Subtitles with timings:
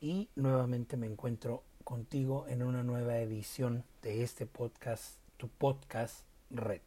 [0.00, 6.80] Y nuevamente me encuentro contigo en una nueva edición de este podcast, tu podcast Red.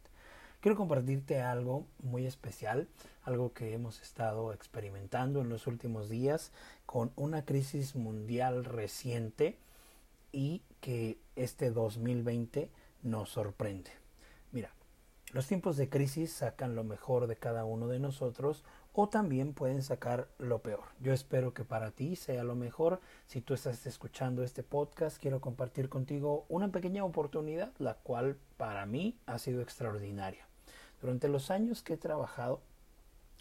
[0.59, 2.87] Quiero compartirte algo muy especial,
[3.23, 6.51] algo que hemos estado experimentando en los últimos días
[6.87, 9.59] con una crisis mundial reciente
[10.31, 12.71] y que este 2020
[13.03, 13.91] nos sorprende.
[14.51, 14.71] Mira,
[15.31, 18.63] los tiempos de crisis sacan lo mejor de cada uno de nosotros
[18.97, 20.85] o también pueden sacar lo peor.
[21.01, 23.01] Yo espero que para ti sea lo mejor.
[23.27, 28.85] Si tú estás escuchando este podcast, quiero compartir contigo una pequeña oportunidad, la cual para
[28.85, 30.47] mí ha sido extraordinaria.
[31.01, 32.61] Durante los años que he trabajado,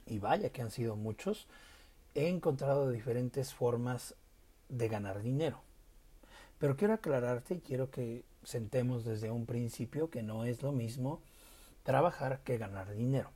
[0.07, 1.47] y vaya que han sido muchos,
[2.17, 4.17] he encontrado diferentes formas
[4.69, 5.61] de ganar dinero.
[6.59, 11.23] Pero quiero aclararte y quiero que sentemos desde un principio que no es lo mismo
[11.85, 13.31] trabajar que ganar dinero.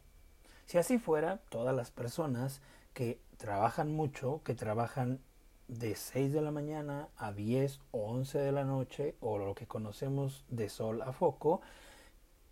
[0.68, 2.60] Si así fuera, todas las personas
[2.92, 5.18] que trabajan mucho, que trabajan
[5.66, 9.66] de 6 de la mañana a 10 o 11 de la noche, o lo que
[9.66, 11.62] conocemos de sol a foco,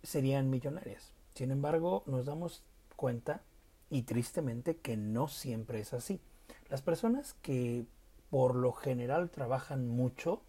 [0.01, 1.13] serían millonarias.
[1.35, 2.63] Sin embargo, nos damos
[2.95, 3.43] cuenta
[3.91, 6.19] y tristemente que no siempre es así.
[6.69, 7.85] Las personas que
[8.31, 10.41] por lo general trabajan mucho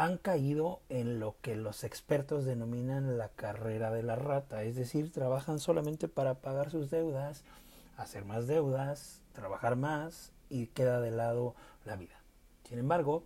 [0.00, 5.12] han caído en lo que los expertos denominan la carrera de la rata, es decir,
[5.12, 7.44] trabajan solamente para pagar sus deudas,
[7.98, 12.18] hacer más deudas, trabajar más y queda de lado la vida.
[12.66, 13.24] Sin embargo,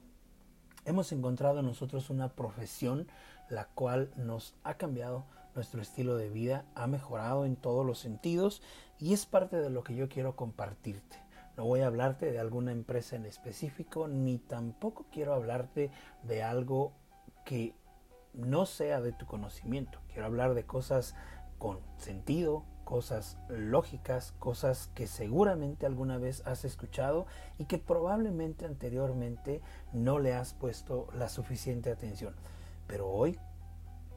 [0.84, 3.06] hemos encontrado nosotros una profesión
[3.48, 8.62] la cual nos ha cambiado nuestro estilo de vida, ha mejorado en todos los sentidos
[8.98, 11.23] y es parte de lo que yo quiero compartirte.
[11.56, 15.90] No voy a hablarte de alguna empresa en específico, ni tampoco quiero hablarte
[16.22, 16.92] de algo
[17.44, 17.74] que
[18.32, 20.00] no sea de tu conocimiento.
[20.08, 21.14] Quiero hablar de cosas
[21.58, 27.26] con sentido, cosas lógicas, cosas que seguramente alguna vez has escuchado
[27.58, 32.34] y que probablemente anteriormente no le has puesto la suficiente atención.
[32.86, 33.38] Pero hoy,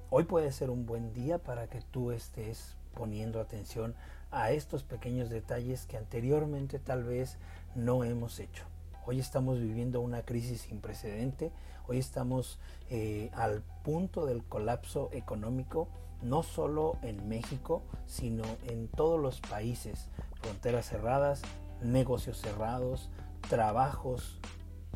[0.10, 3.96] hoy puede ser un buen día para que tú estés poniendo atención
[4.32, 7.38] a estos pequeños detalles que anteriormente tal vez
[7.76, 8.64] no hemos hecho.
[9.06, 11.52] Hoy estamos viviendo una crisis sin precedente,
[11.88, 15.88] hoy estamos eh, al punto del colapso económico,
[16.22, 20.10] no solo en México, sino en todos los países.
[20.42, 21.42] Fronteras cerradas,
[21.82, 23.10] negocios cerrados,
[23.50, 24.40] trabajos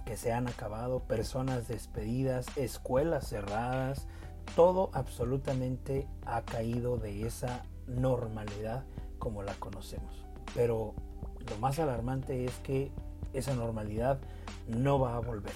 [0.05, 4.07] que se han acabado, personas despedidas, escuelas cerradas,
[4.55, 8.83] todo absolutamente ha caído de esa normalidad
[9.21, 10.25] como la conocemos.
[10.55, 10.95] Pero
[11.47, 12.91] lo más alarmante es que
[13.33, 14.19] esa normalidad
[14.67, 15.53] no va a volver.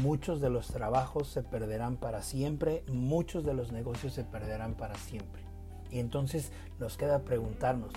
[0.00, 4.94] Muchos de los trabajos se perderán para siempre, muchos de los negocios se perderán para
[4.94, 5.42] siempre.
[5.90, 7.92] Y entonces nos queda preguntarnos,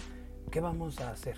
[0.50, 1.38] ¿qué vamos a hacer?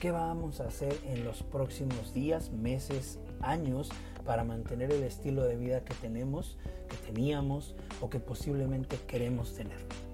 [0.00, 3.90] ¿Qué vamos a hacer en los próximos días, meses, años
[4.24, 6.58] para mantener el estilo de vida que tenemos,
[6.88, 10.13] que teníamos o que posiblemente queremos tener?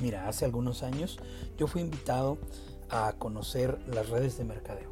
[0.00, 1.18] Mira, hace algunos años
[1.56, 2.38] yo fui invitado
[2.90, 4.90] a conocer las redes de mercadeo.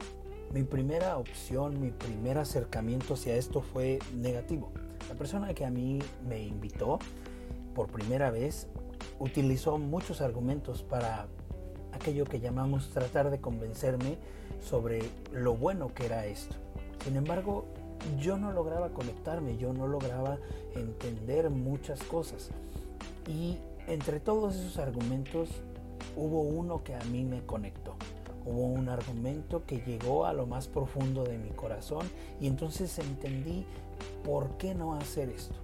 [0.52, 4.72] Mi primera opción, mi primer acercamiento hacia esto fue negativo.
[5.08, 6.98] La persona que a mí me invitó
[7.74, 8.68] por primera vez
[9.18, 11.26] utilizó muchos argumentos para
[11.92, 14.16] aquello que llamamos tratar de convencerme
[14.60, 16.56] sobre lo bueno que era esto.
[17.04, 17.66] Sin embargo,
[18.18, 20.38] yo no lograba conectarme, yo no lograba
[20.74, 22.50] entender muchas cosas.
[23.28, 25.50] Y entre todos esos argumentos
[26.16, 27.96] hubo uno que a mí me conectó.
[28.46, 32.06] Hubo un argumento que llegó a lo más profundo de mi corazón
[32.40, 33.64] y entonces entendí
[34.22, 35.54] por qué no hacer esto.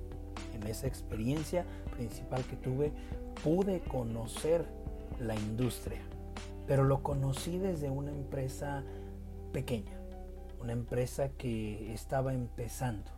[0.54, 1.66] En esa experiencia
[1.96, 2.92] principal que tuve
[3.44, 4.66] pude conocer
[5.18, 6.00] la industria,
[6.66, 8.82] pero lo conocí desde una empresa
[9.52, 9.98] pequeña,
[10.62, 13.10] una empresa que estaba empezando.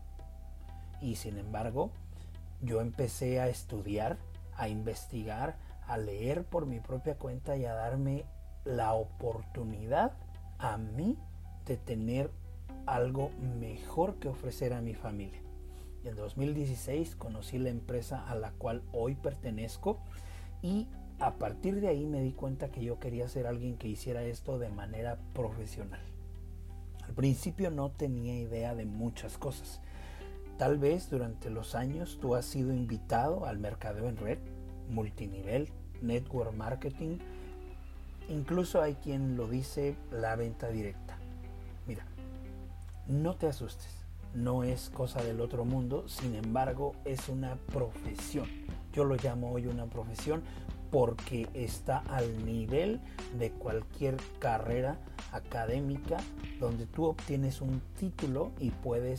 [1.00, 1.91] Y sin embargo,
[2.61, 4.19] yo empecé a estudiar
[4.62, 5.56] a investigar,
[5.88, 8.25] a leer por mi propia cuenta y a darme
[8.64, 10.12] la oportunidad
[10.59, 11.19] a mí
[11.67, 12.31] de tener
[12.87, 15.41] algo mejor que ofrecer a mi familia.
[16.05, 19.99] En 2016 conocí la empresa a la cual hoy pertenezco
[20.62, 20.87] y
[21.19, 24.61] a partir de ahí me di cuenta que yo quería ser alguien que hiciera esto
[24.61, 26.00] de manera profesional.
[27.05, 29.81] Al principio no tenía idea de muchas cosas.
[30.56, 34.38] Tal vez durante los años tú has sido invitado al mercadeo en red,
[34.93, 35.69] multinivel,
[36.00, 37.19] network marketing,
[38.29, 41.19] incluso hay quien lo dice la venta directa.
[41.87, 42.05] Mira,
[43.09, 44.05] no te asustes,
[44.35, 48.47] no es cosa del otro mundo, sin embargo es una profesión.
[48.93, 50.43] Yo lo llamo hoy una profesión
[50.91, 53.00] porque está al nivel
[53.38, 54.99] de cualquier carrera
[55.33, 56.19] académica
[56.61, 59.19] donde tú obtienes un título y puedes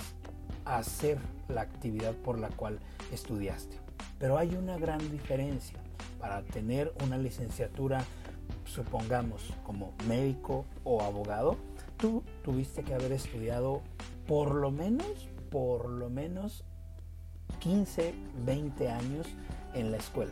[0.65, 1.17] hacer
[1.49, 2.79] la actividad por la cual
[3.11, 3.82] estudiaste.
[4.23, 5.77] Pero hay una gran diferencia.
[6.17, 8.05] Para tener una licenciatura,
[8.63, 11.57] supongamos, como médico o abogado,
[11.97, 13.81] tú tuviste que haber estudiado
[14.25, 16.63] por lo menos, por lo menos
[17.59, 18.15] 15,
[18.45, 19.27] 20 años
[19.73, 20.31] en la escuela.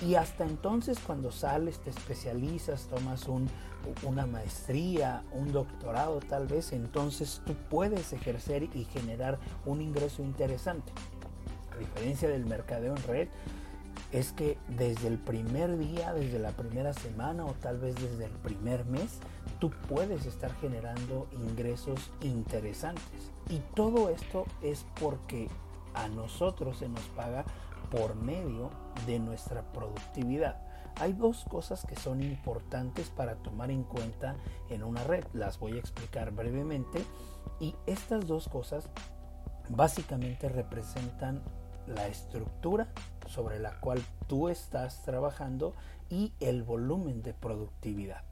[0.00, 3.26] Y hasta entonces cuando sales, te especializas, tomas
[4.02, 10.90] una maestría, un doctorado tal vez, entonces tú puedes ejercer y generar un ingreso interesante.
[11.80, 13.28] Diferencia del mercadeo en red,
[14.12, 18.32] es que desde el primer día, desde la primera semana o tal vez desde el
[18.32, 19.18] primer mes,
[19.58, 23.30] tú puedes estar generando ingresos interesantes.
[23.48, 25.48] Y todo esto es porque
[25.94, 27.44] a nosotros se nos paga
[27.90, 28.70] por medio
[29.06, 30.60] de nuestra productividad.
[30.96, 34.36] Hay dos cosas que son importantes para tomar en cuenta
[34.68, 35.24] en una red.
[35.32, 37.04] Las voy a explicar brevemente.
[37.58, 38.88] Y estas dos cosas
[39.68, 41.42] básicamente representan
[41.90, 42.88] la estructura
[43.28, 45.74] sobre la cual tú estás trabajando
[46.08, 48.22] y el volumen de productividad.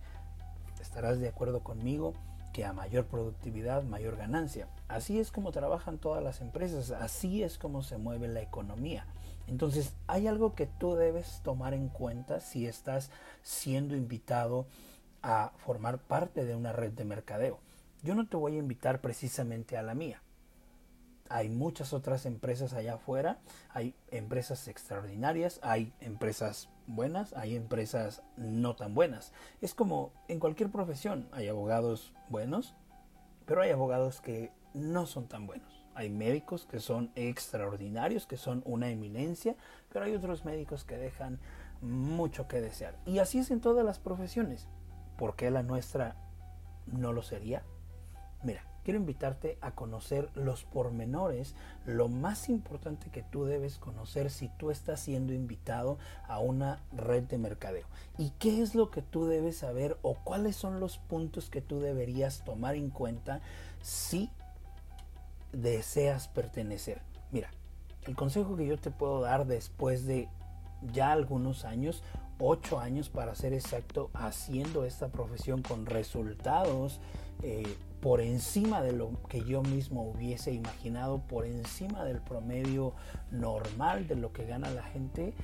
[0.80, 2.14] Estarás de acuerdo conmigo
[2.52, 4.68] que a mayor productividad, mayor ganancia.
[4.88, 9.06] Así es como trabajan todas las empresas, así es como se mueve la economía.
[9.46, 13.10] Entonces, hay algo que tú debes tomar en cuenta si estás
[13.42, 14.66] siendo invitado
[15.22, 17.58] a formar parte de una red de mercadeo.
[18.02, 20.20] Yo no te voy a invitar precisamente a la mía.
[21.30, 23.38] Hay muchas otras empresas allá afuera,
[23.70, 29.32] hay empresas extraordinarias, hay empresas buenas, hay empresas no tan buenas.
[29.60, 32.74] Es como en cualquier profesión, hay abogados buenos,
[33.46, 35.84] pero hay abogados que no son tan buenos.
[35.94, 39.56] Hay médicos que son extraordinarios, que son una eminencia,
[39.92, 41.40] pero hay otros médicos que dejan
[41.80, 42.96] mucho que desear.
[43.04, 44.68] Y así es en todas las profesiones.
[45.16, 46.16] ¿Por qué la nuestra
[46.86, 47.64] no lo sería?
[48.42, 51.54] Mira, quiero invitarte a conocer los pormenores,
[51.84, 57.24] lo más importante que tú debes conocer si tú estás siendo invitado a una red
[57.24, 57.84] de mercadeo.
[58.16, 61.80] ¿Y qué es lo que tú debes saber o cuáles son los puntos que tú
[61.80, 63.42] deberías tomar en cuenta
[63.82, 64.30] si
[65.52, 67.02] deseas pertenecer?
[67.30, 67.50] Mira,
[68.04, 70.30] el consejo que yo te puedo dar después de
[70.94, 72.02] ya algunos años,
[72.38, 77.00] ocho años para ser exacto, haciendo esta profesión con resultados
[77.42, 82.94] eh, por encima de lo que yo mismo hubiese imaginado, por encima del promedio
[83.30, 85.34] normal de lo que gana la gente,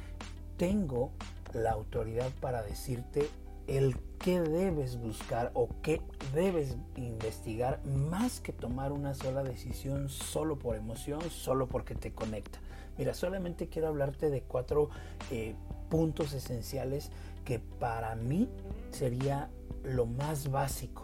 [0.57, 1.11] tengo
[1.53, 3.29] la autoridad para decirte
[3.67, 6.01] el qué debes buscar o qué
[6.35, 12.61] debes investigar más que tomar una sola decisión solo por emoción, solo porque te conecta.
[12.99, 14.91] Mira, solamente quiero hablarte de cuatro
[15.31, 15.55] eh,
[15.89, 17.11] puntos esenciales
[17.45, 18.49] que para mí
[18.93, 19.51] sería
[19.83, 21.04] lo más básico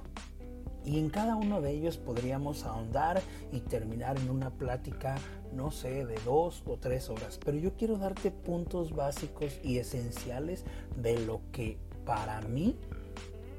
[0.84, 3.22] y en cada uno de ellos podríamos ahondar
[3.52, 5.16] y terminar en una plática,
[5.52, 7.38] no sé, de dos o tres horas.
[7.44, 10.64] Pero yo quiero darte puntos básicos y esenciales
[10.96, 12.76] de lo que para mí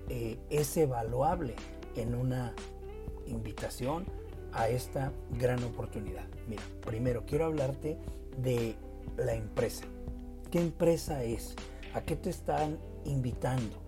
[0.09, 1.55] eh, es evaluable
[1.95, 2.53] en una
[3.27, 4.05] invitación
[4.53, 6.25] a esta gran oportunidad.
[6.47, 7.97] Mira, primero quiero hablarte
[8.37, 8.75] de
[9.17, 9.85] la empresa.
[10.49, 11.55] ¿Qué empresa es?
[11.93, 13.80] ¿A qué te están invitando?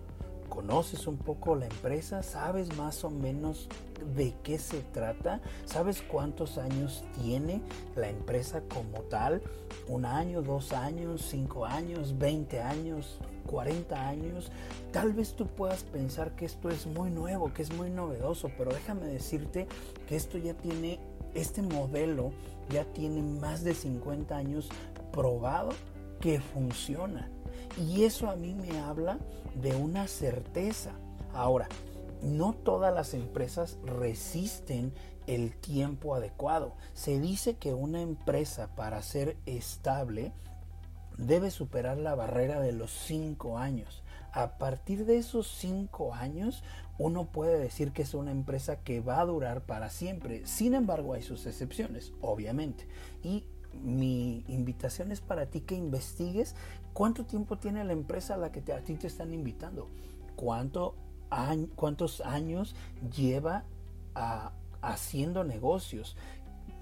[0.54, 3.68] Conoces un poco la empresa, sabes más o menos
[4.14, 7.60] de qué se trata, sabes cuántos años tiene
[7.96, 9.42] la empresa como tal,
[9.88, 14.52] un año, dos años, cinco años, veinte años, 40 años,
[14.92, 18.72] tal vez tú puedas pensar que esto es muy nuevo, que es muy novedoso, pero
[18.72, 19.66] déjame decirte
[20.06, 21.00] que esto ya tiene,
[21.34, 22.32] este modelo
[22.70, 24.68] ya tiene más de 50 años
[25.12, 25.70] probado
[26.24, 27.28] que funciona.
[27.76, 29.18] Y eso a mí me habla
[29.60, 30.92] de una certeza.
[31.34, 31.68] Ahora,
[32.22, 34.94] no todas las empresas resisten
[35.26, 36.76] el tiempo adecuado.
[36.94, 40.32] Se dice que una empresa para ser estable
[41.18, 44.02] debe superar la barrera de los cinco años.
[44.32, 46.64] A partir de esos cinco años,
[46.96, 50.46] uno puede decir que es una empresa que va a durar para siempre.
[50.46, 52.88] Sin embargo, hay sus excepciones, obviamente.
[53.22, 53.44] Y
[53.82, 56.54] mi invitación es para ti que investigues
[56.92, 59.88] cuánto tiempo tiene la empresa a la que te, a ti te están invitando,
[60.36, 60.94] cuánto
[61.74, 62.74] cuántos años
[63.14, 63.64] lleva
[64.82, 66.16] haciendo negocios.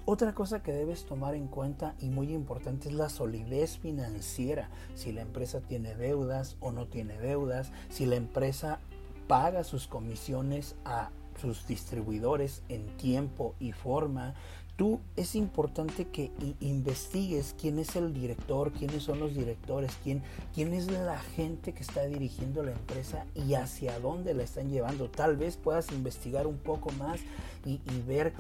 [0.05, 4.69] Otra cosa que debes tomar en cuenta y muy importante es la solidez financiera.
[4.95, 8.81] Si la empresa tiene deudas o no tiene deudas, si la empresa
[9.29, 14.35] paga sus comisiones a sus distribuidores en tiempo y forma,
[14.77, 20.23] tú es importante que investigues quién es el director, quiénes son los directores, quién,
[20.55, 25.11] quién es la gente que está dirigiendo la empresa y hacia dónde la están llevando.
[25.11, 27.21] Tal vez puedas investigar un poco más
[27.65, 28.33] y, y ver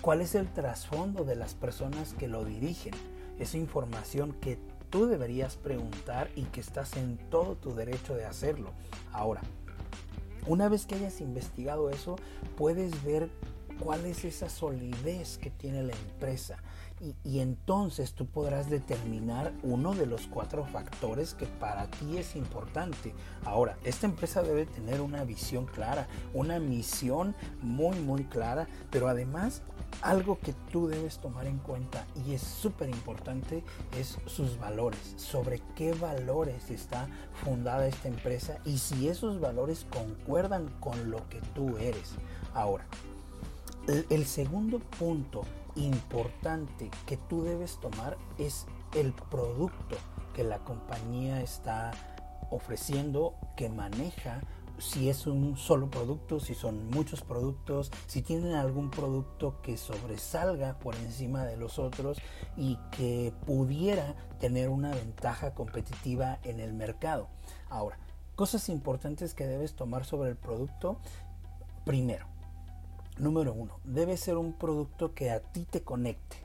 [0.00, 2.94] cuál es el trasfondo de las personas que lo dirigen.
[3.38, 4.58] Esa información que
[4.90, 8.70] tú deberías preguntar y que estás en todo tu derecho de hacerlo.
[9.12, 9.42] Ahora,
[10.46, 12.16] una vez que hayas investigado eso,
[12.56, 13.28] puedes ver
[13.78, 16.58] cuál es esa solidez que tiene la empresa.
[17.24, 23.12] Y, entonces tú podrás determinar uno de los cuatro factores que para ti es importante.
[23.44, 29.60] Ahora, esta empresa debe tener una visión clara, una misión muy, muy clara, pero además
[30.00, 33.62] algo que tú debes tomar en cuenta y es súper importante
[33.98, 37.08] es sus valores, sobre qué valores está
[37.44, 42.14] fundada esta empresa y si esos valores concuerdan con lo que tú eres.
[42.54, 42.86] Ahora,
[43.86, 45.42] el, segundo punto
[45.76, 49.96] importante que tú debes tomar es el producto
[50.34, 51.92] que la compañía está
[52.50, 54.40] ofreciendo, que maneja,
[54.78, 60.78] si es un solo producto, si son muchos productos, si tienen algún producto que sobresalga
[60.78, 62.18] por encima de los otros
[62.56, 67.28] y que pudiera tener una ventaja competitiva en el mercado.
[67.70, 67.98] Ahora,
[68.34, 70.98] cosas importantes que debes tomar sobre el producto.
[71.84, 72.26] Primero,
[73.18, 76.36] Número uno, debe ser un producto que a ti te conecte.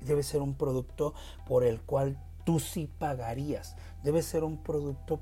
[0.00, 1.14] Debe ser un producto
[1.46, 3.76] por el cual tú sí pagarías.
[4.02, 5.20] Debe ser un producto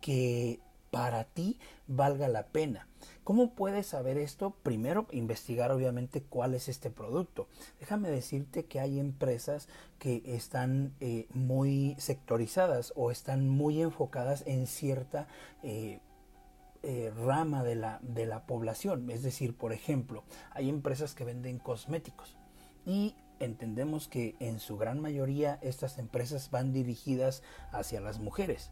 [0.00, 0.60] que
[0.90, 2.86] para ti valga la pena.
[3.24, 4.50] ¿Cómo puedes saber esto?
[4.62, 7.48] Primero, investigar obviamente cuál es este producto.
[7.80, 14.66] Déjame decirte que hay empresas que están eh, muy sectorizadas o están muy enfocadas en
[14.66, 15.28] cierta
[15.62, 16.00] eh,
[16.82, 19.10] eh, rama de la, de la población.
[19.10, 22.36] Es decir, por ejemplo, hay empresas que venden cosméticos
[22.84, 28.70] y entendemos que en su gran mayoría estas empresas van dirigidas hacia las mujeres.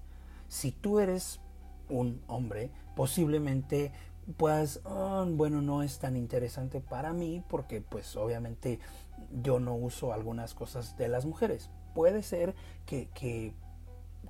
[0.49, 1.41] Si tú eres
[1.89, 3.93] un hombre, posiblemente
[4.37, 8.79] pues bueno no es tan interesante para mí porque pues obviamente
[9.43, 12.55] yo no uso algunas cosas de las mujeres puede ser
[12.87, 13.55] que, que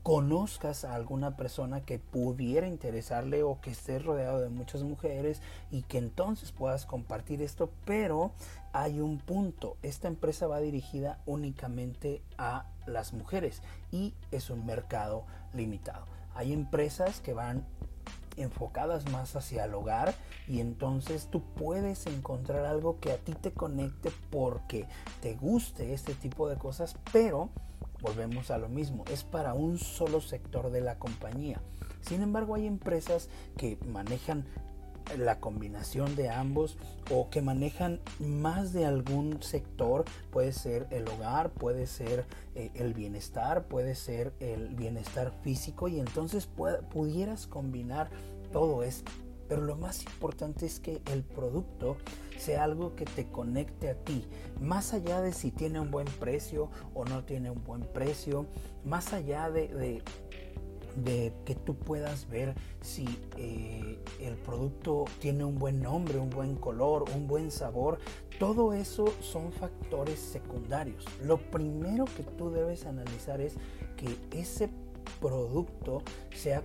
[0.03, 5.83] conozcas a alguna persona que pudiera interesarle o que esté rodeado de muchas mujeres y
[5.83, 8.33] que entonces puedas compartir esto, pero
[8.73, 15.25] hay un punto, esta empresa va dirigida únicamente a las mujeres y es un mercado
[15.53, 16.07] limitado.
[16.35, 17.67] Hay empresas que van
[18.37, 20.15] enfocadas más hacia el hogar
[20.49, 24.87] y entonces tú puedes encontrar algo que a ti te conecte porque
[25.21, 27.51] te guste este tipo de cosas, pero
[28.03, 31.61] volvemos a lo mismo, es para un solo sector de la compañía.
[32.01, 34.47] Sin embargo, hay empresas que manejan
[35.19, 36.77] la combinación de ambos
[37.11, 42.95] o que manejan más de algún sector, puede ser el hogar, puede ser eh, el
[42.95, 48.11] bienestar, puede ser el bienestar físico y entonces pudieras combinar
[48.53, 49.11] todo esto.
[49.51, 51.97] Pero lo más importante es que el producto
[52.39, 54.25] sea algo que te conecte a ti,
[54.61, 58.47] más allá de si tiene un buen precio o no tiene un buen precio,
[58.85, 60.03] más allá de,
[60.95, 63.07] de, que tú puedas ver si
[63.39, 67.99] eh, el producto tiene un buen nombre, un buen color, un buen sabor,
[68.39, 71.05] todo eso son factores secundarios.
[71.25, 73.55] Lo primero que tú debes analizar es
[73.97, 74.71] que ese
[75.21, 76.03] producto
[76.33, 76.63] sea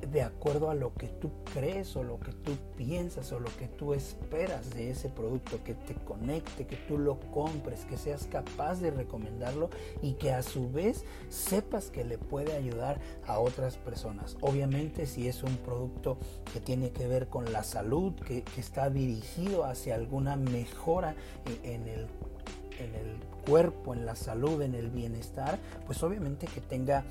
[0.00, 3.68] de acuerdo a lo que tú crees o lo que tú piensas o lo que
[3.68, 8.80] tú esperas de ese producto, que te conecte, que tú lo compres, que seas capaz
[8.80, 9.70] de recomendarlo
[10.02, 14.36] y que a su vez sepas que le puede ayudar a otras personas.
[14.40, 16.18] Obviamente si es un producto
[16.52, 21.14] que tiene que ver con la salud, que, está dirigido hacia alguna mejora
[21.64, 22.06] en el
[22.78, 23.16] en el
[23.46, 27.04] cuerpo, en la salud, en el bienestar, pues obviamente que tenga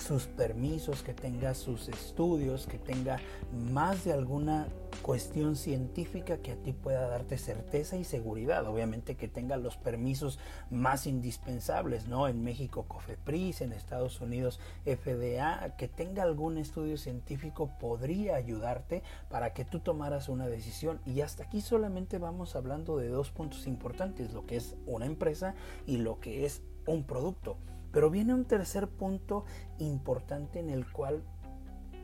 [0.00, 3.18] sus permisos, que tenga sus estudios, que tenga
[3.52, 4.68] más de alguna
[5.02, 8.66] cuestión científica que a ti pueda darte certeza y seguridad.
[8.66, 10.38] Obviamente que tenga los permisos
[10.70, 12.28] más indispensables, ¿no?
[12.28, 19.52] En México COFEPRIS, en Estados Unidos FDA, que tenga algún estudio científico podría ayudarte para
[19.52, 21.00] que tú tomaras una decisión.
[21.04, 25.54] Y hasta aquí solamente vamos hablando de dos puntos importantes, lo que es una empresa
[25.86, 27.58] y lo que es un producto.
[27.96, 29.46] Pero viene un tercer punto
[29.78, 31.22] importante en el cual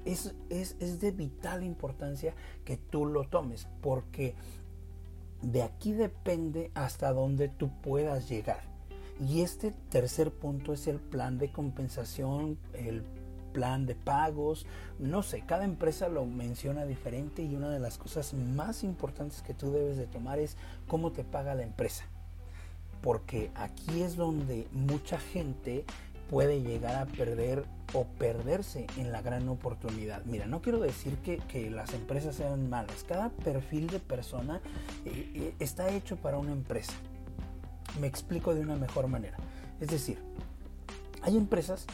[0.07, 2.33] es, es, de vital importancia
[2.65, 4.35] que tú lo tomes, porque
[5.43, 8.63] de aquí depende hasta dónde tú puedas llegar.
[9.21, 13.03] Y este tercer punto es el plan de compensación, el
[13.53, 14.65] plan de pagos,
[14.99, 19.53] no sé, cada empresa lo menciona diferente y una de las cosas más importantes que
[19.53, 20.57] tú debes de tomar es
[20.89, 22.07] cómo te paga la empresa.
[23.03, 25.85] Porque aquí es donde mucha gente
[26.31, 30.25] puede llegar a perder o perderse en la gran oportunidad.
[30.25, 33.05] Mira, no quiero decir que, las empresas sean malas.
[33.07, 34.61] Cada perfil de persona
[35.05, 36.95] eh, eh, está hecho para una empresa.
[38.01, 39.37] Me explico de una mejor manera.
[39.81, 40.19] Es decir,
[41.21, 41.87] hay empresas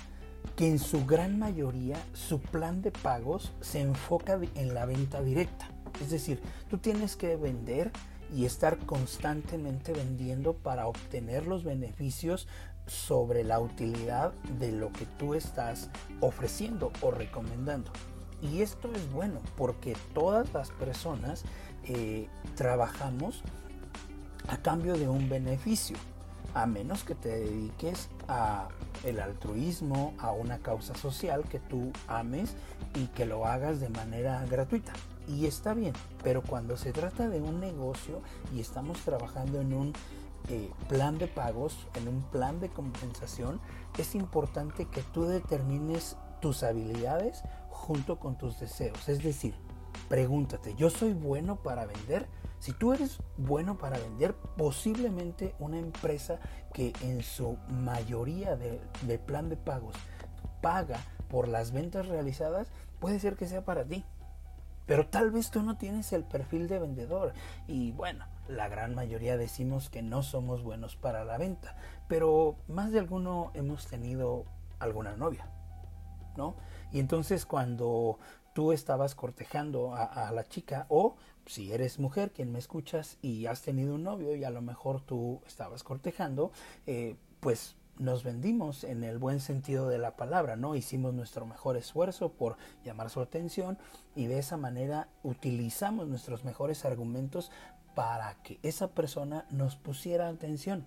[0.55, 5.69] que en su gran mayoría su plan de pagos se enfoca en la venta directa.
[6.01, 7.91] Es decir, tú tienes que vender
[8.35, 12.47] y estar constantemente vendiendo para obtener los beneficios
[12.87, 17.91] sobre la utilidad de lo que tú estás ofreciendo o recomendando.
[18.41, 21.45] Y esto es bueno porque todas las personas
[21.85, 23.43] eh, trabajamos
[24.49, 25.97] a cambio de un beneficio,
[26.55, 28.69] a menos que te dediques a
[29.05, 32.55] el altruismo, a una causa social que tú ames
[32.95, 34.93] y que lo hagas de manera gratuita.
[35.29, 35.93] Y está bien,
[36.25, 38.23] pero cuando se trata de un negocio
[38.55, 39.93] y estamos trabajando en un
[40.49, 43.61] eh, plan de pagos, en un plan de compensación,
[43.99, 49.07] es importante que tú determines tus habilidades junto con tus deseos.
[49.09, 49.55] Es decir,
[50.09, 52.27] pregúntate, ¿yo soy bueno para vender?
[52.59, 56.41] Si tú eres bueno para vender, posiblemente una empresa
[56.73, 59.95] que en su mayoría de, de plan de pagos
[60.63, 62.69] paga por las ventas realizadas,
[62.99, 64.07] puede ser que sea para ti.
[64.89, 67.35] Pero tal vez tú no tienes el perfil de vendedor.
[67.67, 71.77] Y bueno, la gran mayoría decimos que no somos buenos para la venta.
[72.09, 74.47] Pero más de alguno hemos tenido
[74.79, 75.47] alguna novia.
[76.39, 76.57] ¿No?
[76.91, 78.19] Y entonces cuando
[78.55, 81.17] tú estabas cortejando a, la chica o
[81.47, 85.03] si eres mujer quien me escuchas y has tenido un novio y a lo mejor
[85.03, 86.51] tú estabas cortejando,
[86.87, 90.75] eh, pues nos vendimos en el buen sentido de la palabra, ¿no?
[90.75, 93.79] Hicimos nuestro mejor esfuerzo por llamar su atención
[94.15, 97.51] y de esa manera utilizamos nuestros mejores argumentos
[97.95, 100.87] para que esa persona nos pusiera atención.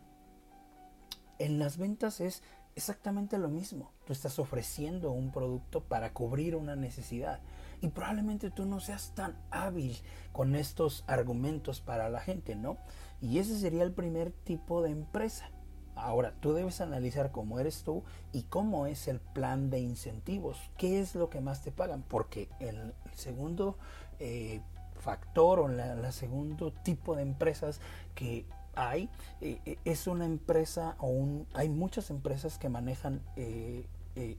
[1.38, 2.44] En las ventas es
[2.76, 3.92] exactamente lo mismo.
[4.06, 7.42] Tú estás ofreciendo un producto para cubrir una necesidad
[7.82, 9.98] y probablemente tú no seas tan hábil
[10.32, 12.78] con estos argumentos para la gente, ¿no?
[13.20, 15.50] Y ese sería el primer tipo de empresa
[15.96, 20.58] Ahora, tú debes analizar cómo eres tú y cómo es el plan de incentivos.
[20.78, 22.04] ¿Qué es lo que más te pagan?
[22.08, 23.78] Porque el segundo
[24.20, 24.62] eh,
[25.00, 27.80] factor o el segundo tipo de empresas
[28.16, 29.10] que hay
[29.42, 33.22] eh, eh, es una empresa o un, hay muchas empresas que manejan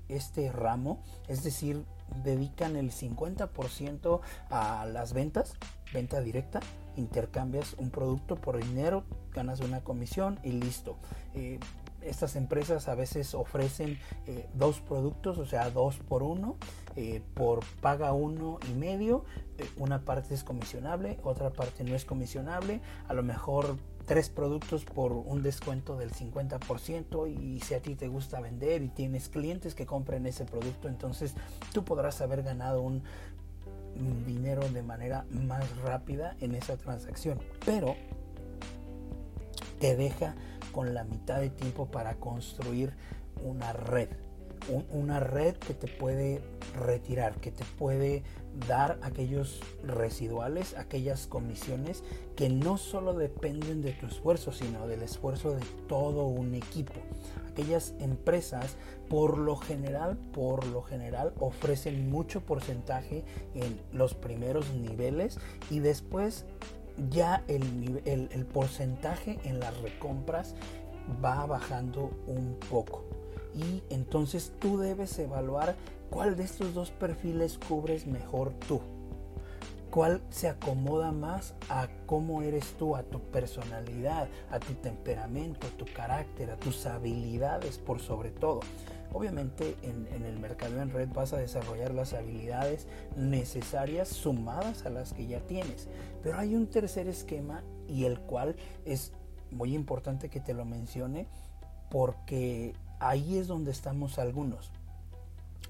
[0.08, 1.84] este ramo, es decir,
[2.24, 5.54] dedican el 50% a las ventas,
[5.92, 6.60] venta directa,
[6.96, 10.96] intercambias un producto por dinero, ganas una comisión y listo.
[11.34, 11.58] Eh,
[12.02, 16.56] estas empresas a veces ofrecen eh, dos productos, o sea, dos por uno,
[16.96, 19.24] eh, por paga uno y medio.
[19.76, 22.80] una parte es comisionable, otra parte no es comisionable.
[23.06, 23.76] A lo mejor
[24.06, 28.88] tres productos por un descuento del 50% y si a ti te gusta vender y
[28.88, 31.34] tienes clientes que compren ese producto, entonces
[31.72, 33.02] tú podrás haber ganado un
[34.26, 37.38] dinero de manera más rápida en esa transacción.
[37.64, 37.94] Pero
[39.82, 40.36] te deja
[40.70, 42.92] con la mitad de tiempo para construir
[43.42, 44.08] una red.
[44.92, 46.40] una red que te puede
[46.86, 48.22] retirar, que te puede
[48.68, 52.02] dar aquellos residuales, aquellas comisiones
[52.36, 57.00] que no solo dependen de tu esfuerzo, sino del esfuerzo de todo un equipo.
[57.50, 58.76] Aquellas empresas
[59.08, 65.38] por lo general, por lo general ofrecen mucho porcentaje en los primeros niveles
[65.70, 66.46] y después
[67.10, 70.54] ya el, el, porcentaje en las recompras
[71.22, 73.04] va bajando un poco.
[73.54, 75.76] Y entonces tú debes evaluar
[76.12, 78.82] cuál de estos dos perfiles cubres mejor tú.
[79.90, 85.70] Cuál se acomoda más a cómo eres tú, a tu personalidad, a tu temperamento, a
[85.70, 88.60] tu carácter, a tus habilidades por sobre todo.
[89.12, 95.14] Obviamente en, el mercado en red vas a desarrollar las habilidades necesarias sumadas a las
[95.14, 95.88] que ya tienes.
[96.22, 99.12] Pero hay un tercer esquema y el cual es
[99.50, 101.26] muy importante que te lo mencione
[101.90, 104.70] porque ahí es donde estamos algunos.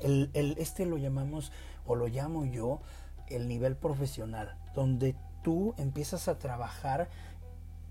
[0.02, 1.52] Este lo llamamos
[1.86, 2.80] o lo llamo yo
[3.28, 7.08] el nivel profesional, donde tú empiezas a trabajar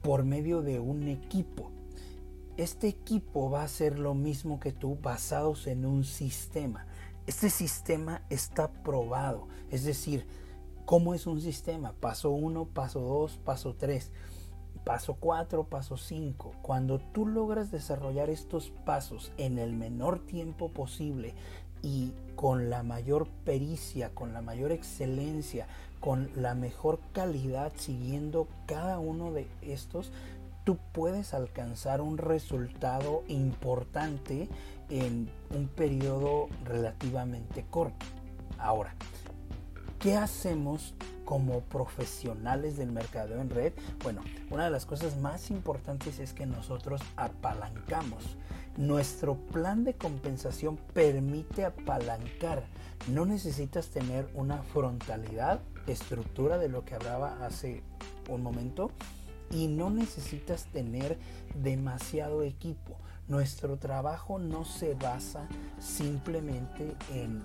[0.02, 1.72] por medio de un equipo
[2.58, 6.86] este equipo va a hacer lo mismo que tú basados en un sistema.
[7.26, 9.48] Este sistema está probado.
[9.70, 10.28] Es decir,
[10.86, 11.94] ¿cómo es un sistema?
[11.94, 14.12] Paso 1, paso 2, paso 3,
[14.84, 16.54] paso 4, paso 5.
[16.62, 21.34] Cuando tú logras desarrollar estos pasos en el menor tiempo posible
[21.82, 25.68] y con la mayor pericia, con la mayor excelencia,
[26.00, 30.12] con la mejor calidad, siguiendo cada uno de estos,
[30.64, 34.50] tú puedes alcanzar un resultado importante
[34.90, 38.06] en un periodo relativamente corto.
[38.58, 38.94] Ahora,
[40.00, 40.94] ¿qué hacemos
[41.26, 43.74] como profesionales del mercado en red?
[44.04, 48.38] Bueno, una de las cosas más importantes es que nosotros apalancamos.
[48.78, 52.64] Nuestro plan de compensación permite apalancar.
[53.08, 57.84] No necesitas tener una frontalidad, estructura de lo que hablaba hace
[58.30, 58.92] un momento,
[59.50, 61.18] y no necesitas tener
[61.56, 62.98] demasiado equipo.
[63.28, 65.48] Nuestro trabajo no se basa
[65.80, 67.44] simplemente en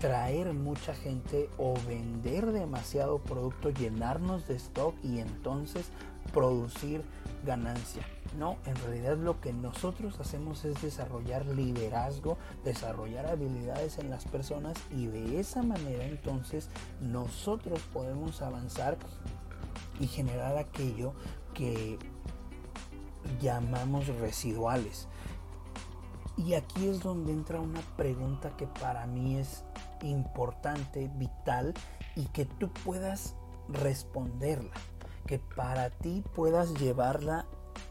[0.00, 5.86] traer mucha gente o vender demasiado producto, llenarnos de stock y entonces
[6.32, 7.02] producir
[7.44, 8.02] ganancia.
[8.34, 14.76] No, en realidad lo que nosotros hacemos es desarrollar liderazgo, desarrollar habilidades en las personas
[14.94, 16.68] y de esa manera entonces
[17.00, 18.98] nosotros podemos avanzar
[20.00, 21.14] y generar aquello
[21.54, 21.98] que
[23.40, 25.08] llamamos residuales.
[26.36, 29.64] Y aquí es donde entra una pregunta que para mí es
[30.02, 31.72] importante, vital
[32.14, 33.34] y que tú puedas
[33.68, 34.74] responderla,
[35.26, 37.46] que para ti puedas llevarla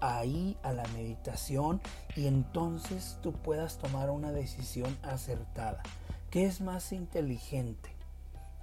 [0.06, 1.82] ahí a la meditación
[2.16, 5.82] y entonces tú puedas tomar una decisión acertada.
[6.30, 7.90] ¿Qué es más inteligente?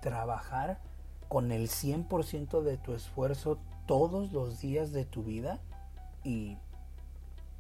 [0.01, 0.81] ¿Trabajar
[1.29, 5.61] con el 100% de tu esfuerzo todos los días de tu vida?
[6.25, 6.59] Y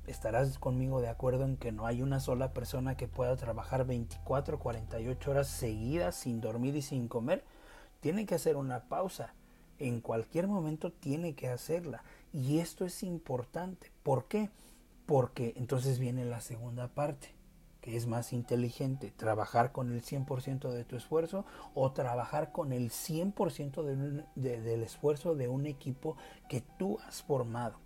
[0.06, 4.58] estarás conmigo de acuerdo en que no hay una sola persona que pueda trabajar 24,
[4.58, 7.44] 48 horas seguidas sin dormir y sin comer.
[8.00, 9.34] Tiene que hacer una pausa.
[9.82, 12.04] En cualquier momento tiene que hacerla.
[12.32, 13.90] Y esto es importante.
[14.04, 14.48] ¿Por qué?
[15.06, 17.34] Porque entonces viene la segunda parte,
[17.80, 19.12] que es más inteligente.
[19.16, 25.48] Trabajar con el 100% de tu esfuerzo o trabajar con el 100% del esfuerzo de
[25.48, 26.16] un equipo
[26.48, 27.81] que tú has formado.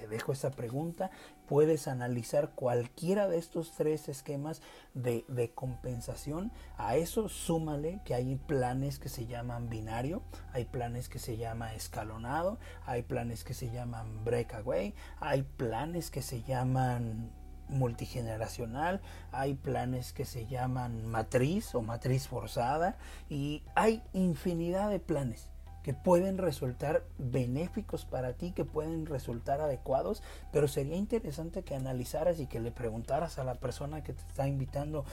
[0.00, 1.10] Te dejo esa pregunta.
[1.46, 4.62] Puedes analizar cualquiera de estos tres esquemas
[4.94, 6.52] de, de, compensación.
[6.78, 10.22] A eso súmale que hay planes que se llaman binario,
[10.54, 16.22] hay planes que se llama escalonado, hay planes que se llaman breakaway, hay planes que
[16.22, 17.30] se llaman
[17.68, 22.96] multigeneracional, hay planes que se llaman matriz o matriz forzada
[23.28, 25.50] y hay infinidad de planes
[25.82, 32.40] que pueden resultar benéficos para ti, que pueden resultar adecuados, pero sería interesante que analizaras
[32.40, 35.04] y que le preguntaras a la persona que te está invitando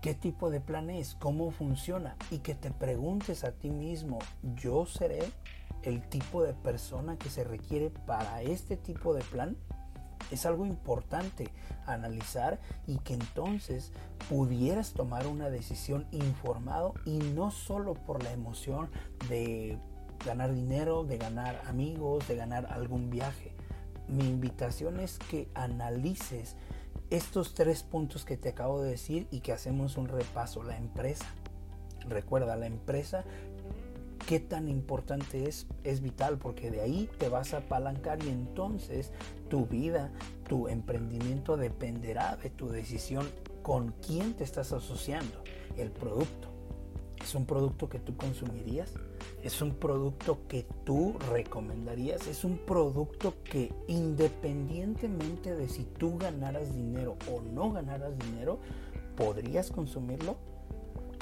[0.00, 4.18] qué tipo de plan es, cómo funciona y que te preguntes a ti mismo,
[4.56, 5.20] ¿yo seré
[5.82, 9.56] el tipo de persona que se requiere para este tipo de plan?
[10.34, 11.48] Es algo importante
[11.86, 13.92] analizar y que entonces
[14.28, 18.90] pudieras tomar una decisión informado y no solo por la emoción
[19.28, 19.78] de
[20.24, 23.52] ganar dinero, de ganar amigos, de ganar algún viaje.
[24.08, 26.56] Mi invitación es que analices
[27.10, 30.62] estos tres puntos que te acabo de decir y que hacemos un repaso.
[30.62, 31.26] La empresa.
[32.08, 33.24] Recuerda, la empresa
[34.26, 39.12] qué tan importante es, es vital porque de ahí te vas a apalancar y entonces
[39.48, 40.12] tu vida,
[40.48, 43.28] tu emprendimiento dependerá de tu decisión
[43.62, 45.42] con quién te estás asociando,
[45.76, 46.48] el producto.
[47.22, 48.92] ¿Es un producto que tú consumirías?
[49.42, 52.26] ¿Es un producto que tú recomendarías?
[52.26, 58.58] ¿Es un producto que independientemente de si tú ganaras dinero o no ganaras dinero,
[59.16, 60.36] podrías consumirlo?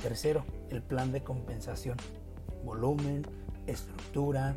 [0.03, 1.97] Tercero, el plan de compensación
[2.65, 3.27] volumen,
[3.67, 4.57] estructura,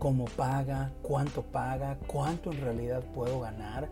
[0.00, 3.88] cómo paga, cuánto paga, cuánto en realidad puedo ganar,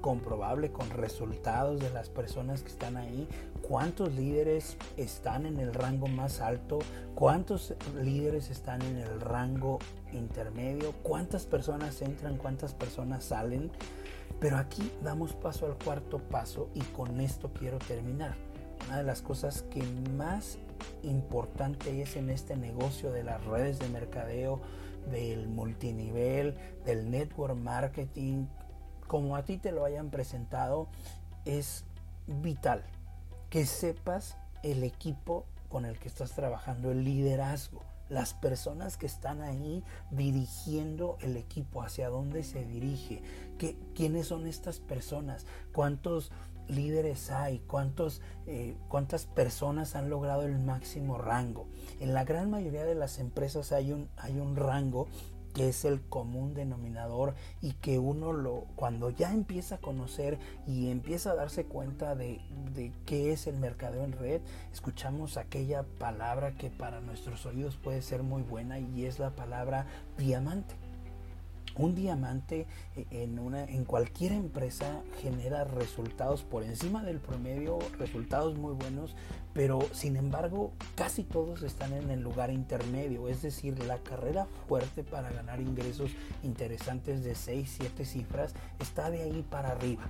[0.00, 3.28] comprobable con resultados de las personas que están ahí,
[3.62, 6.80] cuántos líderes están en el rango más alto,
[7.14, 9.78] cuántos líderes están en el rango
[10.12, 13.70] intermedio, cuántas personas entran, cuántas personas salen.
[14.40, 18.34] Pero aquí damos paso al cuarto paso y con esto quiero terminar.
[18.88, 19.82] Una de las cosas que
[20.16, 20.58] más
[21.02, 24.60] importante es en este negocio de las redes de mercadeo,
[25.10, 28.46] del multinivel, del network marketing,
[29.06, 30.88] como a ti te lo hayan presentado,
[31.44, 31.84] es
[32.26, 32.84] vital
[33.50, 39.42] que sepas el equipo con el que estás trabajando, el liderazgo, las personas que están
[39.42, 43.22] ahí dirigiendo el equipo, hacia dónde se dirige,
[43.58, 46.30] ¿Qué, quiénes son estas personas, cuántos
[46.68, 51.66] líderes hay, cuántos, eh, cuántas personas han logrado el máximo rango.
[52.00, 55.08] En la gran mayoría de las empresas hay un, hay un rango
[55.54, 60.90] que es el común denominador y que uno lo cuando ya empieza a conocer y
[60.90, 62.40] empieza a darse cuenta de,
[62.74, 64.40] de qué es el mercadeo en red,
[64.72, 69.86] escuchamos aquella palabra que para nuestros oídos puede ser muy buena y es la palabra
[70.18, 70.74] diamante.
[71.76, 78.56] Un diamante eh, en, una, en cualquier empresa genera resultados por encima del promedio, resultados
[78.56, 79.16] muy buenos,
[79.52, 85.02] pero sin embargo casi todos están en el lugar intermedio, es decir, la carrera fuerte
[85.02, 90.04] para ganar ingresos interesantes de 6, 7 cifras está de ahí para arriba.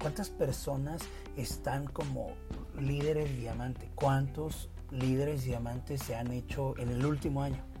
[0.00, 1.02] ¿Cuántas personas
[1.36, 2.32] están como
[2.80, 3.88] líderes diamante?
[3.94, 7.73] ¿Cuántos líderes diamantes se han hecho en el último año?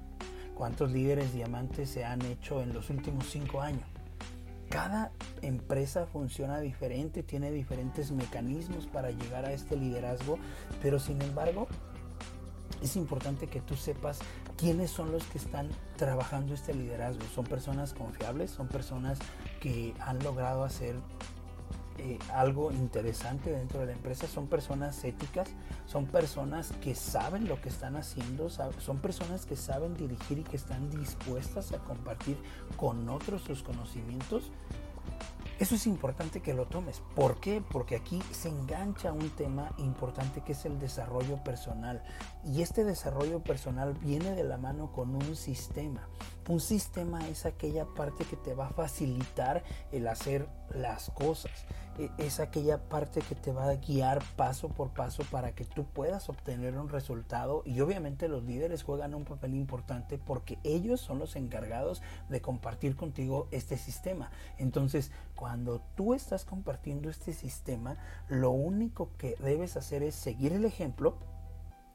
[0.54, 3.84] Cuántos líderes diamantes se han hecho en los últimos cinco años.
[4.70, 5.12] Cada
[5.42, 10.38] empresa funciona diferente, tiene diferentes mecanismos para llegar a este liderazgo,
[10.82, 11.68] pero sin embargo
[12.82, 14.18] es importante que tú sepas
[14.56, 17.22] quiénes son los que están trabajando este liderazgo.
[17.34, 19.18] Son personas confiables, son personas
[19.60, 20.96] que han logrado hacer
[21.98, 24.26] eh, algo interesante dentro de la empresa.
[24.26, 25.48] Son personas éticas,
[25.86, 30.56] son personas que saben lo que están haciendo, son personas que saben dirigir y que
[30.56, 32.36] están dispuestas a compartir
[32.76, 34.50] con otros sus conocimientos.
[35.60, 37.00] Eso es importante que lo tomes.
[37.14, 37.62] ¿Por qué?
[37.70, 42.02] Porque aquí se engancha un tema importante que es el desarrollo personal.
[42.44, 46.08] Y este desarrollo personal viene de la mano con un sistema.
[46.48, 51.52] Un sistema es aquella parte que te va a facilitar el hacer las cosas.
[51.98, 55.84] E, es aquella parte que te va a guiar paso por paso para que tú
[55.84, 61.18] puedas obtener un resultado y obviamente los líderes juegan un papel importante porque ellos son
[61.18, 64.30] los encargados de compartir contigo este sistema.
[64.58, 67.96] Entonces, cuando tú estás compartiendo este sistema,
[68.28, 71.16] lo único que debes hacer es seguir el ejemplo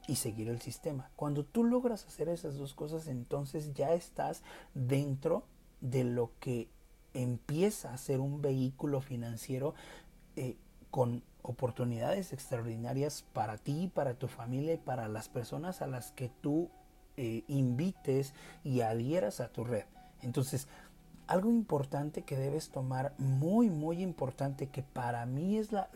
[0.06, 1.10] y seguir el sistema.
[1.14, 4.42] Cuando tú logras hacer esas dos cosas, entonces ya estás
[4.74, 5.44] dentro
[5.80, 6.68] de lo que
[7.14, 9.74] empieza a ser un vehículo financiero
[10.36, 10.56] eh,
[10.90, 16.28] con oportunidades extraordinarias para ti, para tu familia y para las personas a las que
[16.28, 16.70] tú
[17.16, 19.84] eh, invites y adhieras a tu red.
[20.22, 20.68] Entonces,
[21.26, 25.88] algo importante que debes tomar, muy, muy importante, que para mí es la,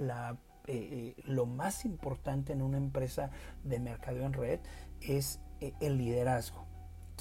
[0.66, 3.31] eh, lo más importante en una empresa
[3.64, 4.61] de mercadeo en red,
[5.00, 5.40] es
[5.81, 6.64] el liderazgo.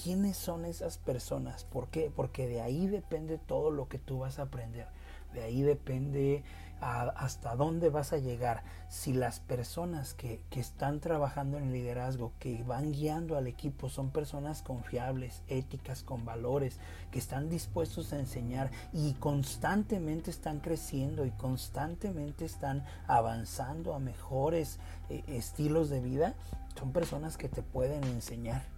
[0.01, 1.65] ¿Quiénes son esas personas?
[1.65, 2.11] ¿Por qué?
[2.13, 4.87] Porque de ahí depende todo lo que tú vas a aprender.
[5.33, 6.43] De ahí depende
[6.81, 8.63] hasta dónde vas a llegar.
[8.89, 13.89] Si las personas que, que, están trabajando en el liderazgo, que van guiando al equipo,
[13.89, 16.79] son personas confiables, éticas, con valores,
[17.11, 24.77] que están dispuestos a enseñar y constantemente están creciendo y constantemente están avanzando a mejores
[25.09, 26.35] eh, estilos de vida,
[26.77, 28.72] son personas que te pueden enseñar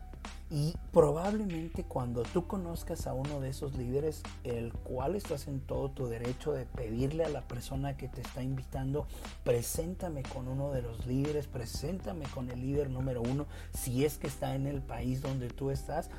[0.49, 5.89] y probablemente cuando tú conozcas a uno de esos líderes, el cual estás en todo
[5.89, 9.07] tu derecho de pedirle a la persona que te está invitando,
[9.43, 14.27] preséntame con uno de los líderes, preséntame con el líder número uno, si es que
[14.27, 16.09] está en el país donde tú estás,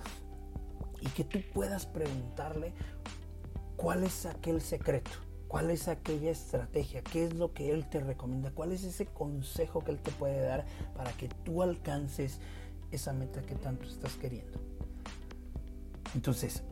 [1.01, 2.73] y que tú puedas preguntarle
[3.77, 5.11] cuál es aquel secreto.
[5.49, 7.03] ¿Cuál es aquella estrategia?
[7.03, 8.51] ¿Qué es lo que Él te recomienda?
[8.51, 10.65] ¿Cuál es ese consejo que Él te puede dar
[10.97, 12.41] para que tú alcances
[12.91, 14.59] esa meta que tanto estás queriendo.
[16.15, 16.63] Entonces,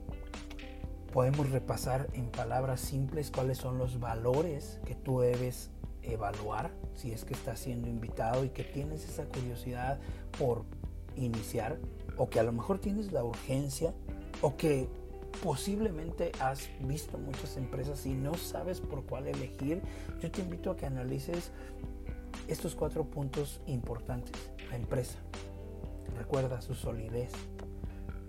[1.13, 5.71] podemos repasar en palabras simples cuáles son los valores que tú debes
[6.03, 9.99] evaluar si es que estás siendo invitado y que tienes esa curiosidad
[10.39, 10.65] por
[11.17, 11.79] iniciar
[12.17, 13.95] o que a lo mejor tienes la urgencia
[14.41, 14.89] o que
[15.43, 19.83] posiblemente has visto muchas empresas y no sabes por cuál elegir,
[20.21, 21.51] yo te invito a que analices
[22.49, 24.33] estos cuatro puntos importantes.
[24.71, 25.19] La empresa,
[26.17, 27.31] Recuerda su solidez,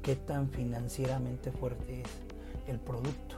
[0.02, 2.10] qué tan financieramente fuerte es
[2.68, 3.36] el producto,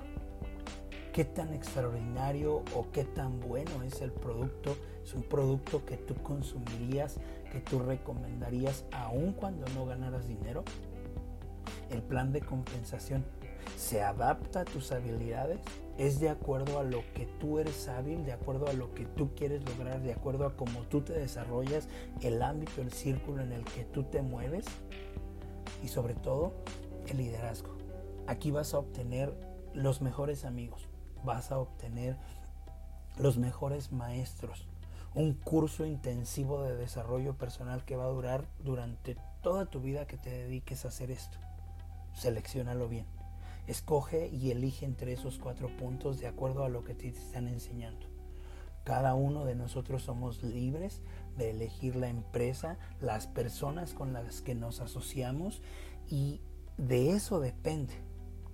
[1.14, 4.76] qué tan extraordinario o qué tan bueno es el producto.
[5.04, 7.18] Es un producto que tú consumirías,
[7.52, 10.64] que tú recomendarías aun cuando no ganaras dinero.
[11.90, 13.24] El plan de compensación
[13.76, 15.60] se adapta a tus habilidades,
[15.98, 19.34] es de acuerdo a lo que tú eres hábil, de acuerdo a lo que tú
[19.36, 21.88] quieres lograr, de acuerdo a cómo tú te desarrollas,
[22.22, 24.66] el ámbito, el círculo en el que tú te mueves
[25.84, 26.54] y sobre todo
[27.08, 27.76] el liderazgo.
[28.28, 29.34] Aquí vas a obtener
[29.74, 30.88] los mejores amigos,
[31.24, 32.18] vas a obtener
[33.18, 34.68] los mejores maestros,
[35.16, 40.18] un curso intensivo de desarrollo personal que va a durar durante toda tu vida que
[40.18, 41.38] te dediques a hacer esto.
[42.14, 43.17] Seleccionalo bien.
[43.68, 48.08] Escoge y elige entre esos cuatro puntos de acuerdo a lo que te están enseñando.
[48.86, 51.02] Cada uno de nosotros somos libres
[51.36, 55.62] de elegir la empresa, las personas con las que nos asociamos
[56.10, 56.40] y
[56.78, 57.94] de eso depende.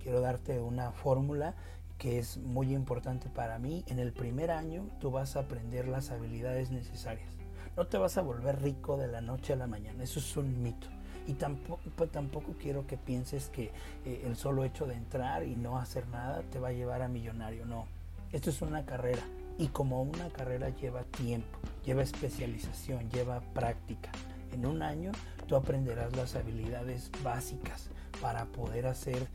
[0.02, 1.54] Quiero darte una fórmula
[1.98, 3.84] que es muy importante para mí.
[3.86, 7.30] En el primer año tú vas a aprender las habilidades necesarias.
[7.76, 10.62] No te vas a volver rico de la noche a la mañana, eso es un
[10.62, 10.88] mito.
[11.26, 13.70] Y tampoco, pues, tampoco quiero que pienses que
[14.04, 17.08] eh, el solo hecho de entrar y no hacer nada te va a llevar a
[17.08, 17.64] millonario.
[17.64, 17.86] No,
[18.32, 19.22] esto es una carrera.
[19.58, 24.10] Y como una carrera lleva tiempo, lleva especialización, lleva práctica.
[24.52, 25.12] En un año
[25.46, 27.88] tú aprenderás las habilidades básicas
[28.20, 29.28] para poder hacer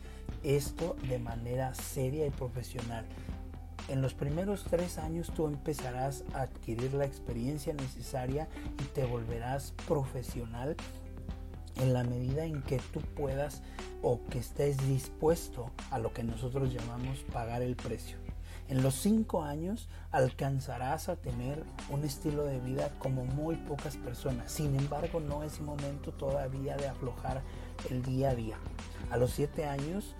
[0.43, 3.06] esto de manera seria y profesional.
[3.88, 8.47] En los primeros tres años tú empezarás a adquirir la experiencia necesaria
[8.80, 10.75] y te volverás profesional
[11.80, 13.62] en la medida en que tú puedas
[14.02, 18.18] o que estés dispuesto a lo que nosotros llamamos pagar el precio.
[18.70, 24.52] En los cinco años alcanzarás a tener un estilo de vida como muy pocas personas.
[24.52, 27.42] Sin embargo, no es momento todavía de aflojar
[27.89, 28.58] el día a día.
[29.10, 30.15] A los siete años,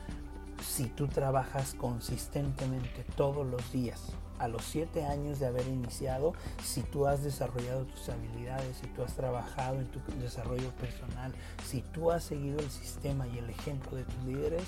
[0.68, 6.82] si tú trabajas consistentemente todos los días, a los siete años de haber iniciado, si
[6.82, 11.34] tú has desarrollado tus habilidades, si tú has trabajado en tu desarrollo personal,
[11.66, 14.64] si tú has seguido el sistema y el ejemplo de tus líderes,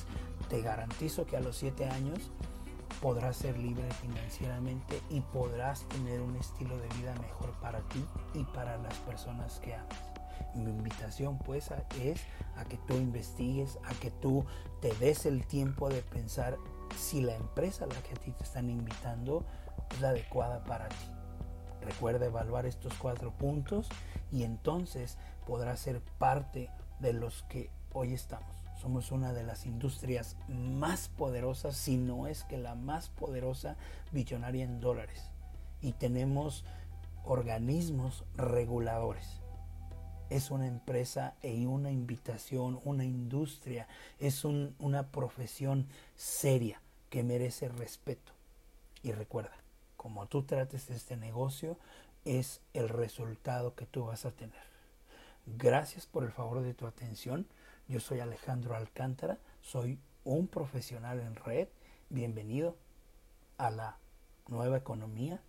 [0.50, 2.32] te garantizo que a los siete años
[3.02, 8.44] podrás ser libre financieramente y podrás tener un estilo de vida mejor para ti y
[8.44, 9.98] para las personas que amas.
[10.56, 12.22] Mi invitación pues es
[12.58, 14.46] a que tú investigues, a que tú
[14.82, 16.58] te des el tiempo de pensar
[16.98, 19.44] si la empresa a la que a ti te están invitando
[19.92, 20.96] es la adecuada para ti.
[21.82, 23.90] Recuerda evaluar estos cuatro puntos
[24.32, 28.56] y entonces podrás ser parte de los que hoy estamos.
[28.80, 33.76] Somos una de las industrias más poderosas, si no es que la más poderosa
[34.12, 35.30] billonaria en dólares.
[35.82, 36.66] Y tenemos
[37.24, 39.41] organismos reguladores.
[40.32, 48.32] Es una empresa y una invitación, una industria, es una profesión seria que merece respeto.
[49.04, 49.52] Y recuerda,
[49.98, 51.78] como tú trates este negocio,
[52.24, 54.64] es el resultado que tú vas a tener.
[55.48, 57.46] Gracias por el favor de tu atención.
[57.90, 61.68] Yo soy Alejandro Alcántara, soy un profesional en red.
[62.10, 62.78] Bienvenido
[63.58, 63.98] a la
[64.48, 65.42] nueva economía,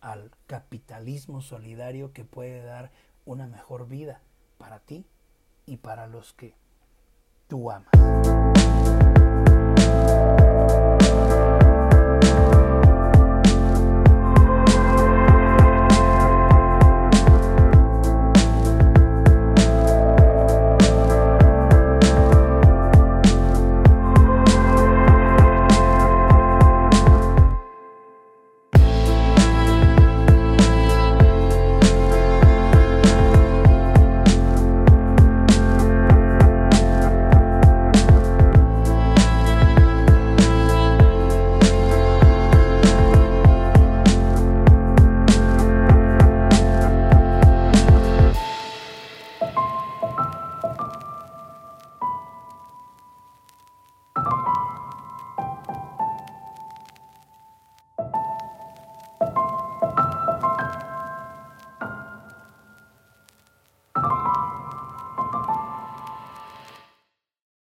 [0.00, 2.90] al capitalismo solidario que puede dar
[3.24, 4.22] una mejor vida
[4.58, 5.06] para ti
[5.66, 6.54] y para los que
[7.48, 7.90] tú amas.